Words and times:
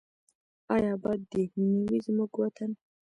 آیا 0.73 0.89
اباد 0.97 1.19
دې 1.31 1.43
نه 1.73 1.81
وي 1.87 1.99
زموږ 2.05 2.31
وطن؟ 2.37 2.71